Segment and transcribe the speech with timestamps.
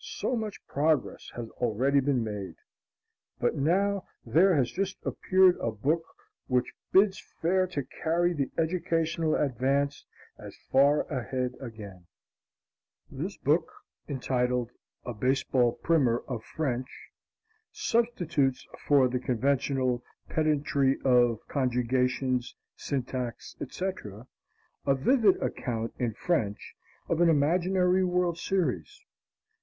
[0.00, 2.54] So much progress has already been made.
[3.38, 6.02] But now there has just appeared a book
[6.46, 10.06] which bids fair to carry the educational advance
[10.38, 12.06] as far ahead again.
[13.10, 13.70] This book,
[14.08, 14.70] entitled
[15.04, 17.10] "A Baseball Primer of French,"
[17.70, 24.26] substitutes for the conventional pedantry of conjugations, syntax, etc.,
[24.86, 26.74] a vivid account in French
[27.08, 29.02] of an imaginary world's series.